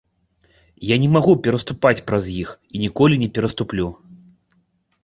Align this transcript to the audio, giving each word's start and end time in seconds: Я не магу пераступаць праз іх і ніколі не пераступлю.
Я 0.91 0.95
не 1.03 1.09
магу 1.17 1.35
пераступаць 1.47 2.03
праз 2.09 2.23
іх 2.41 2.49
і 2.57 2.77
ніколі 2.87 3.21
не 3.27 3.31
пераступлю. 3.39 3.87